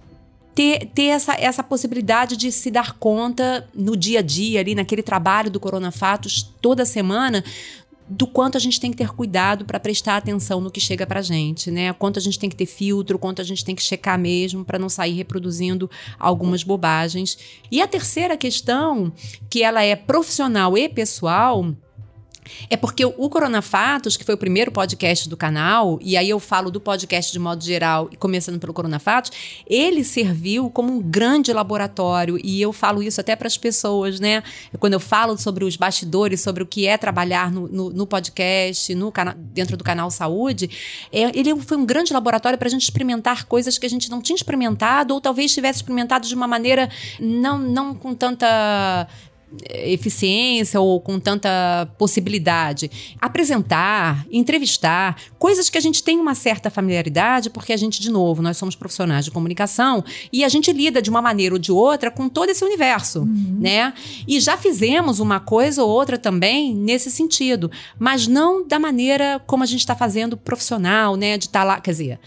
[0.55, 5.03] ter, ter essa, essa possibilidade de se dar conta no dia a dia, ali naquele
[5.03, 7.45] trabalho do Corona Fatos, toda semana,
[8.09, 11.23] do quanto a gente tem que ter cuidado para prestar atenção no que chega para
[11.23, 11.93] gente, né?
[11.93, 14.79] Quanto a gente tem que ter filtro, quanto a gente tem que checar mesmo para
[14.79, 17.37] não sair reproduzindo algumas bobagens.
[17.71, 19.13] E a terceira questão,
[19.51, 21.75] que ela é profissional e pessoal,
[22.71, 26.41] é porque o Corona Fatos, que foi o primeiro podcast do canal, e aí eu
[26.41, 29.33] falo do podcast de modo geral, começando pelo Corona Fatos,
[29.67, 34.43] ele serviu como um grande laboratório, e eu falo isso até para as pessoas, né?
[34.79, 38.95] Quando eu falo sobre os bastidores, sobre o que é trabalhar no, no, no podcast,
[38.95, 39.13] no
[39.53, 40.71] dentro do canal Saúde,
[41.13, 44.21] é, ele foi um grande laboratório para a gente experimentar coisas que a gente não
[44.21, 46.89] tinha experimentado, ou talvez tivesse experimentado de uma maneira
[47.21, 49.07] não, não com tanta
[49.71, 52.91] eficiência ou com tanta possibilidade.
[53.21, 58.43] Apresentar, entrevistar, coisas que a gente tem uma certa familiaridade, porque a gente, de novo,
[58.43, 62.11] nós somos profissionais de comunicação e a gente lida de uma maneira ou de outra
[62.11, 63.59] com todo esse universo, uhum.
[63.61, 63.93] né?
[64.27, 69.63] E já fizemos uma coisa ou outra também nesse sentido, mas não da maneira como
[69.63, 71.39] a gente está fazendo profissional, né?
[71.39, 72.21] De estar tá lá, quer dizer,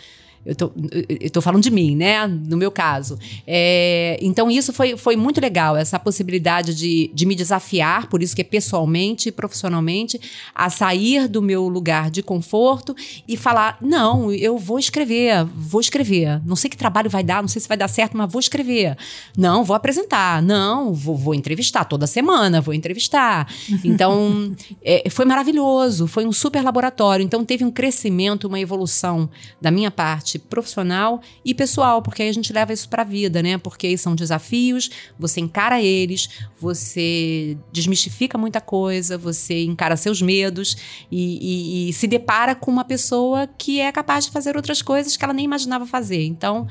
[0.46, 0.72] eu tô,
[1.08, 2.26] eu tô falando de mim, né?
[2.28, 3.18] No meu caso.
[3.46, 8.36] É, então, isso foi, foi muito legal, essa possibilidade de, de me desafiar, por isso
[8.36, 10.20] que é pessoalmente, profissionalmente,
[10.56, 12.96] a sair do meu lugar de conforto
[13.28, 16.42] e falar: não, eu vou escrever, vou escrever.
[16.46, 18.98] Não sei que trabalho vai dar, não sei se vai dar certo, mas vou escrever.
[19.38, 20.42] Não, vou apresentar.
[20.42, 23.48] Não, vou, vou entrevistar toda semana, vou entrevistar.
[23.90, 27.24] Então, é, foi maravilhoso, foi um super laboratório.
[27.24, 32.30] Então, teve um crescimento, uma evolução da minha parte parte profissional e pessoal, porque aí
[32.30, 33.58] a gente leva isso para a vida, né?
[33.58, 40.78] Porque aí são desafios, você encara eles, você desmistifica muita coisa, você encara seus medos
[41.12, 45.18] e, e, e se depara com uma pessoa que é capaz de fazer outras coisas
[45.18, 46.24] que ela nem imaginava fazer.
[46.26, 46.68] Então,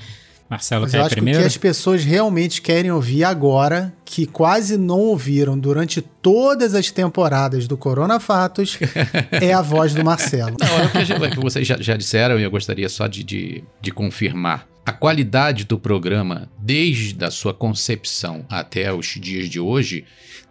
[0.48, 1.40] Marcelo Mas eu acho primeiro?
[1.40, 7.68] que as pessoas realmente querem ouvir agora, que quase não ouviram durante todas as temporadas
[7.68, 8.78] do Corona Fatos,
[9.30, 10.56] é a voz do Marcelo.
[10.58, 13.06] Não, é o que, gente, é que vocês já, já, disseram e eu gostaria só
[13.06, 14.66] de, de, de confirmar.
[14.88, 20.06] A qualidade do programa, desde a sua concepção até os dias de hoje,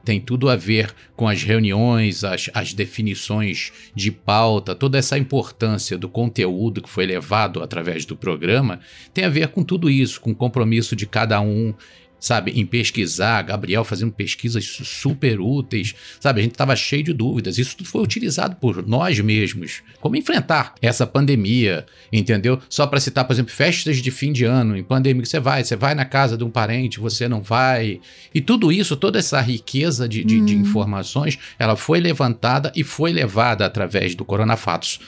[0.06, 5.98] tem tudo a ver com as reuniões, as, as definições de pauta, toda essa importância
[5.98, 8.80] do conteúdo que foi levado através do programa,
[9.12, 11.74] tem a ver com tudo isso, com o compromisso de cada um
[12.20, 17.58] sabe, em pesquisar, Gabriel fazendo pesquisas super úteis, sabe, a gente estava cheio de dúvidas,
[17.58, 22.60] isso tudo foi utilizado por nós mesmos, como enfrentar essa pandemia, entendeu?
[22.70, 25.76] Só para citar, por exemplo, festas de fim de ano, em pandemia, você vai, você
[25.76, 28.02] vai na casa de um parente, você não vai,
[28.34, 30.46] e tudo isso, toda essa riqueza de, de, hum.
[30.46, 35.00] de informações, ela foi levantada e foi levada através do Coronafatos.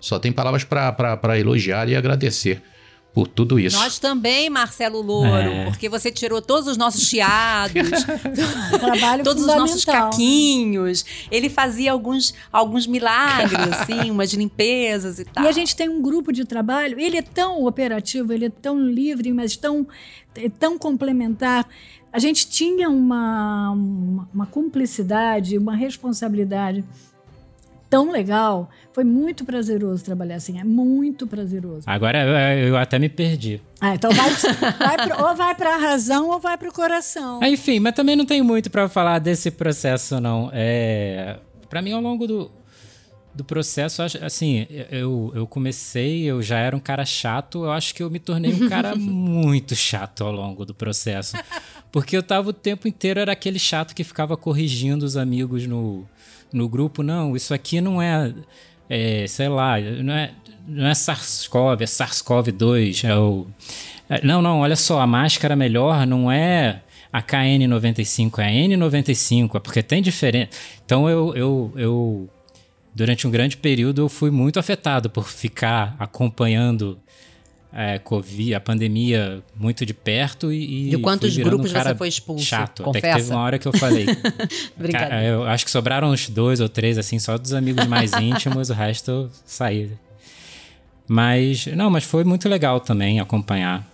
[0.00, 2.62] Só tem palavras para elogiar e agradecer
[3.12, 3.76] por tudo isso.
[3.76, 5.64] Nós também, Marcelo Louro, é.
[5.64, 8.04] porque você tirou todos os nossos chiados,
[9.24, 11.04] todos os nossos caquinhos.
[11.30, 15.44] Ele fazia alguns, alguns milagres, assim, umas limpezas e tal.
[15.44, 18.80] E a gente tem um grupo de trabalho, ele é tão operativo, ele é tão
[18.80, 19.86] livre, mas tão,
[20.36, 21.66] é tão complementar.
[22.12, 26.84] A gente tinha uma, uma, uma cumplicidade, uma responsabilidade
[27.88, 28.68] tão legal.
[28.92, 31.84] Foi muito prazeroso trabalhar assim, é muito prazeroso.
[31.86, 33.60] Agora eu, até me perdi.
[33.80, 34.30] Ah, então vai,
[34.78, 37.40] vai pro, ou vai para a razão ou vai para o coração.
[37.42, 40.50] Ah, enfim, mas também não tem muito para falar desse processo, não.
[40.52, 41.38] É,
[41.70, 42.50] para mim, ao longo do,
[43.34, 48.02] do processo, assim, eu, eu comecei, eu já era um cara chato, eu acho que
[48.02, 51.36] eu me tornei um cara muito chato ao longo do processo.
[51.92, 56.04] Porque eu tava o tempo inteiro, era aquele chato que ficava corrigindo os amigos no
[56.52, 58.32] no grupo, não, isso aqui não é,
[58.88, 60.32] é sei lá, não é,
[60.66, 63.46] não é SARS-CoV, é SARS-CoV-2, é o...
[64.08, 66.82] É, não, não, olha só, a máscara melhor não é
[67.12, 70.50] a KN95, é a N95, é porque tem diferença.
[70.84, 72.30] Então eu, eu, eu,
[72.94, 76.98] durante um grande período, eu fui muito afetado por ficar acompanhando
[77.72, 80.90] é, COVID, a pandemia muito de perto e.
[80.90, 82.44] De quantos grupos um você foi expulso?
[82.44, 82.82] Chato.
[82.82, 83.06] Confessa.
[83.06, 84.06] Até que teve uma hora que eu falei.
[85.28, 88.74] eu acho que sobraram uns dois ou três, assim, só dos amigos mais íntimos, o
[88.74, 89.90] resto eu saí.
[91.06, 93.86] Mas, não, mas foi muito legal também acompanhar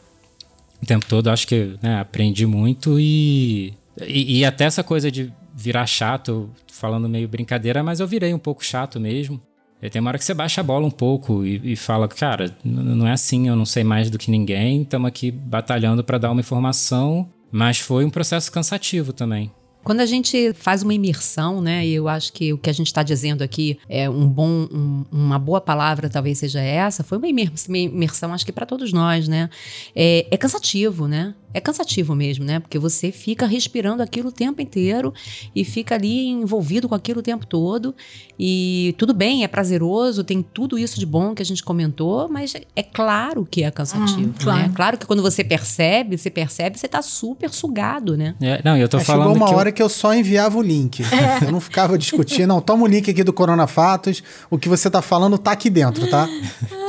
[0.83, 1.29] o tempo todo.
[1.29, 7.09] Acho que né, aprendi muito e, e, e até essa coisa de virar chato, falando
[7.09, 9.41] meio brincadeira, mas eu virei um pouco chato mesmo.
[9.91, 13.07] Tem uma hora que você baixa a bola um pouco e, e fala, cara, não
[13.07, 16.41] é assim, eu não sei mais do que ninguém, estamos aqui batalhando para dar uma
[16.41, 19.51] informação, mas foi um processo cansativo também.
[19.85, 22.87] Quando a gente faz uma imersão, né, e eu acho que o que a gente
[22.87, 27.29] está dizendo aqui é um bom, um, uma boa palavra, talvez seja essa, foi uma
[27.29, 29.51] imersão, acho que para todos nós, né?
[29.95, 31.35] É, é cansativo, né?
[31.55, 32.59] é cansativo mesmo, né?
[32.59, 35.15] Porque você fica respirando aquilo o tempo inteiro
[35.55, 37.95] e fica ali envolvido com aquilo o tempo todo.
[38.37, 42.55] E tudo bem, é prazeroso, tem tudo isso de bom que a gente comentou, mas
[42.75, 44.31] é claro que é cansativo.
[44.31, 44.63] Hum, claro.
[44.63, 44.73] Né?
[44.75, 48.35] claro que quando você percebe, você percebe, você tá super sugado, né?
[48.43, 49.29] É, não, eu tô é, falando.
[49.29, 49.74] Chegou uma que hora eu...
[49.75, 51.03] que eu só enviava o link.
[51.03, 51.45] É.
[51.47, 54.89] Eu não ficava discutindo, não, toma o link aqui do Corona Fatos, o que você
[54.89, 56.27] tá falando tá aqui dentro, tá?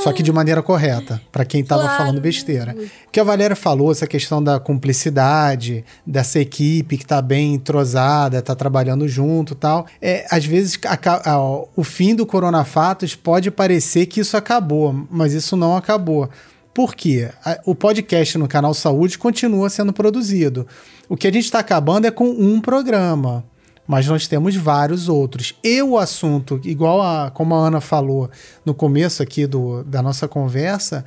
[0.04, 1.98] Só que de maneira correta, para quem tava claro.
[1.98, 2.76] falando besteira.
[3.08, 8.42] O que a Valéria falou, essa questão da cumplicidade, dessa equipe que tá bem entrosada,
[8.42, 9.88] tá trabalhando junto tal.
[10.02, 11.40] É, às vezes a, a,
[11.76, 16.30] o fim do Coronafatos pode parecer que isso acabou, mas isso não acabou.
[16.76, 17.32] Por quê?
[17.66, 20.68] O podcast no canal Saúde continua sendo produzido.
[21.08, 23.46] O que a gente está acabando é com um programa,
[23.88, 25.56] mas nós temos vários outros.
[25.64, 28.30] E o assunto, igual a como a Ana falou
[28.66, 31.06] no começo aqui do, da nossa conversa,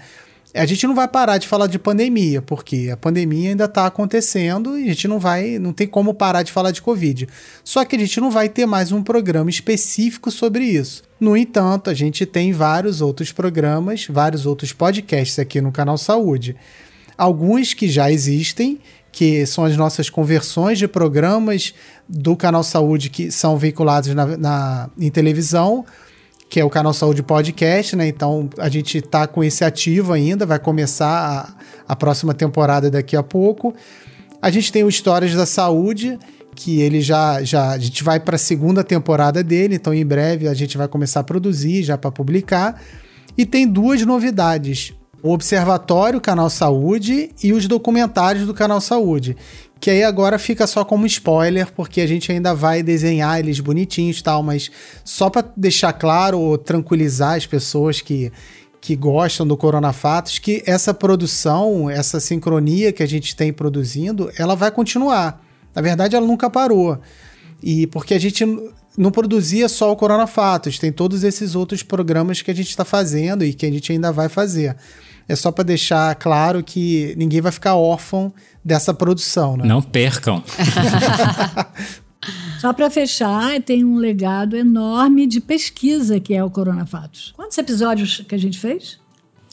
[0.55, 4.79] a gente não vai parar de falar de pandemia, porque a pandemia ainda está acontecendo
[4.79, 7.29] e a gente não vai, não tem como parar de falar de Covid.
[7.63, 11.03] Só que a gente não vai ter mais um programa específico sobre isso.
[11.21, 16.57] No entanto, a gente tem vários outros programas, vários outros podcasts aqui no canal Saúde.
[17.17, 18.81] Alguns que já existem,
[19.13, 21.75] que são as nossas conversões de programas
[22.09, 25.85] do canal Saúde que são veiculados na, na em televisão
[26.49, 28.09] que é o Canal Saúde Podcast, né?
[28.09, 31.57] Então a gente tá com esse ativo ainda, vai começar
[31.87, 33.75] a, a próxima temporada daqui a pouco.
[34.41, 36.19] A gente tem o Histórias da Saúde,
[36.55, 40.49] que ele já, já a gente vai para a segunda temporada dele, então em breve
[40.49, 42.81] a gente vai começar a produzir já para publicar.
[43.37, 49.37] E tem duas novidades o Observatório Canal Saúde e os documentários do Canal Saúde.
[49.81, 54.19] Que aí agora fica só como spoiler, porque a gente ainda vai desenhar eles bonitinhos
[54.19, 54.71] e tal, mas
[55.05, 58.33] só para deixar claro ou tranquilizar as pessoas que,
[58.81, 64.33] que gostam do Corona Fatos, que essa produção, essa sincronia que a gente tem produzindo,
[64.37, 65.45] ela vai continuar.
[65.75, 66.99] Na verdade, ela nunca parou.
[67.63, 68.45] E porque a gente
[68.97, 72.85] não produzia só o Corona Fatos, tem todos esses outros programas que a gente está
[72.85, 74.77] fazendo e que a gente ainda vai fazer.
[75.29, 78.33] É só para deixar claro que ninguém vai ficar órfão
[78.65, 79.67] dessa produção, né?
[79.67, 80.43] Não percam.
[82.61, 87.33] Só para fechar, tem um legado enorme de pesquisa que é o Corona Fatos.
[87.37, 88.99] Quantos episódios que a gente fez?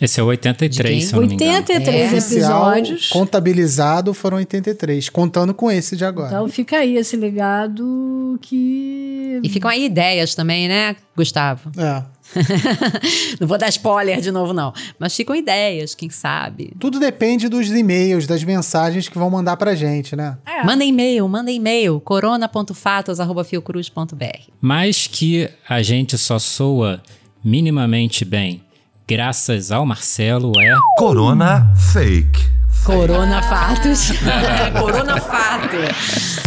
[0.01, 1.51] Esse é o 83, se eu não me engano.
[1.51, 2.17] 83 é.
[2.17, 3.09] episódios.
[3.09, 6.27] Contabilizado foram 83, contando com esse de agora.
[6.27, 9.39] Então fica aí esse legado que.
[9.41, 11.71] E ficam aí ideias também, né, Gustavo?
[11.77, 12.03] É.
[13.39, 14.71] não vou dar spoiler de novo, não.
[14.99, 16.73] Mas ficam ideias, quem sabe.
[16.79, 20.37] Tudo depende dos e-mails, das mensagens que vão mandar pra gente, né?
[20.45, 20.63] É.
[20.63, 24.49] Manda e-mail, manda e-mail, corona.fatos.fiocruz.br.
[24.59, 27.01] Mas que a gente só soa
[27.43, 28.61] minimamente bem
[29.07, 30.75] graças ao Marcelo, é.
[30.97, 32.43] Corona Fake.
[32.83, 34.11] Corona Fatos.
[34.79, 36.39] Corona Fatos.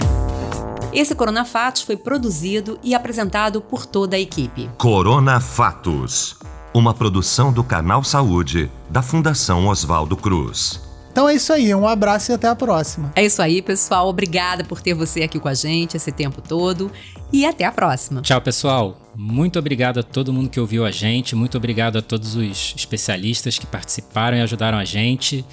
[0.94, 4.70] Esse Corona Fatos foi produzido e apresentado por toda a equipe.
[4.78, 6.38] Corona Fatos
[6.74, 10.80] uma produção do Canal Saúde, da Fundação Oswaldo Cruz.
[11.12, 13.12] Então é isso aí, um abraço e até a próxima.
[13.14, 14.08] É isso aí, pessoal.
[14.08, 16.90] Obrigada por ter você aqui com a gente esse tempo todo
[17.32, 18.20] e até a próxima.
[18.22, 19.00] Tchau, pessoal.
[19.14, 23.56] Muito obrigado a todo mundo que ouviu a gente, muito obrigado a todos os especialistas
[23.56, 25.44] que participaram e ajudaram a gente.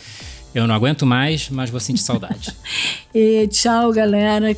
[0.56, 2.52] Eu não aguento mais, mas vou sentir saudade.
[3.14, 4.58] e tchau, galera.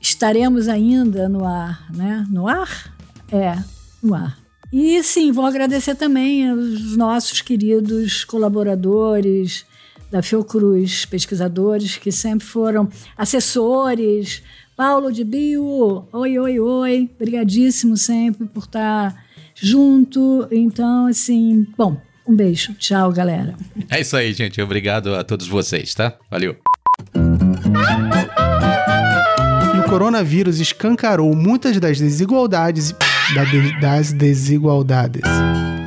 [0.00, 2.26] Estaremos ainda no ar, né?
[2.30, 2.94] No ar?
[3.30, 3.56] É,
[4.02, 4.38] no ar.
[4.72, 9.66] E sim, vou agradecer também aos nossos queridos colaboradores
[10.10, 14.42] da Fiocruz, pesquisadores que sempre foram assessores.
[14.76, 19.14] Paulo de Bio, oi, oi, oi, brigadíssimo sempre por estar
[19.54, 20.48] junto.
[20.50, 22.72] Então, assim, bom, um beijo.
[22.74, 23.54] Tchau, galera.
[23.90, 24.60] É isso aí, gente.
[24.62, 26.16] Obrigado a todos vocês, tá?
[26.30, 26.56] Valeu.
[29.90, 32.94] Coronavírus escancarou muitas das desigualdades
[33.80, 35.22] das desigualdades.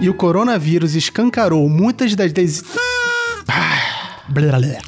[0.01, 2.63] E o coronavírus escancarou muitas das des...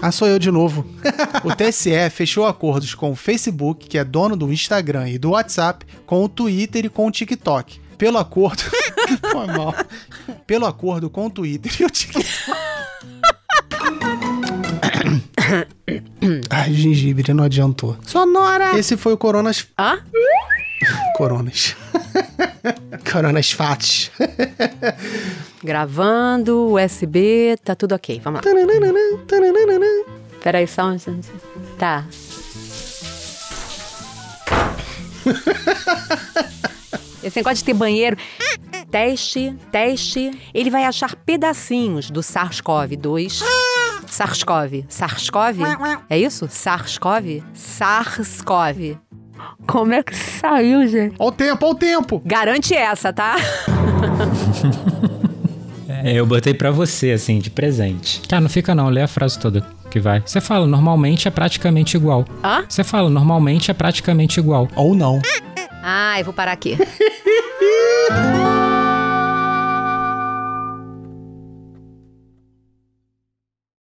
[0.01, 0.86] Ah, sou eu de novo.
[1.45, 5.86] o TSE fechou acordos com o Facebook, que é dono do Instagram e do WhatsApp,
[6.05, 7.80] com o Twitter e com o TikTok.
[7.97, 8.63] Pelo acordo.
[9.32, 9.74] Foi mal.
[10.45, 12.24] Pelo acordo com o Twitter e o TikTok.
[16.50, 17.98] Ai, gengibre, não adiantou.
[18.06, 18.78] Sonora!
[18.78, 19.68] Esse foi o Coronas.
[19.78, 20.00] Ah?
[21.18, 21.76] Coronas.
[23.12, 24.12] Coronas Fatos.
[25.64, 28.20] Gravando, USB, tá tudo ok.
[28.24, 28.52] Vamos lá.
[30.41, 30.98] Peraí, só um.
[31.78, 32.06] Tá.
[37.24, 38.16] Esse negócio de ter banheiro.
[38.91, 40.32] teste, teste.
[40.54, 43.41] Ele vai achar pedacinhos do SARS-CoV-2.
[44.08, 44.86] SARS-CoV.
[44.89, 45.62] SARS-CoV?
[46.10, 46.47] É isso?
[46.47, 47.43] SARS-CoV?
[47.53, 48.97] SARS-CoV.
[49.68, 51.16] Como é que saiu, gente?
[51.20, 52.22] Olha o tempo, olha o tempo!
[52.26, 53.36] Garante essa, tá?
[55.89, 58.22] é, eu botei para você, assim, de presente.
[58.28, 60.22] Tá, não fica não, lê a frase toda que vai.
[60.26, 62.26] Você fala, normalmente é praticamente igual.
[62.43, 62.66] Hã?
[62.68, 64.68] Você fala, normalmente é praticamente igual.
[64.76, 65.22] Ou não.
[65.82, 66.78] Ah, eu vou parar aqui.